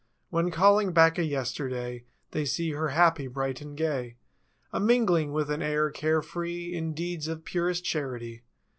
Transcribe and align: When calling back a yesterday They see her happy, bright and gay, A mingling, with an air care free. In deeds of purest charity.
When 0.31 0.49
calling 0.49 0.93
back 0.93 1.19
a 1.19 1.23
yesterday 1.23 2.05
They 2.31 2.43
see 2.43 2.71
her 2.71 2.87
happy, 2.87 3.27
bright 3.27 3.61
and 3.61 3.77
gay, 3.77 4.15
A 4.73 4.79
mingling, 4.79 5.31
with 5.31 5.51
an 5.51 5.61
air 5.61 5.91
care 5.91 6.23
free. 6.23 6.73
In 6.73 6.95
deeds 6.95 7.27
of 7.27 7.45
purest 7.45 7.85
charity. 7.85 8.41